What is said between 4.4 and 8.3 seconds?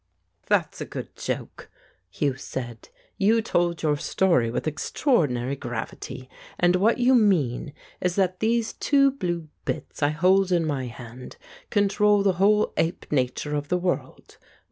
with extraordinary gravity. And what you mean is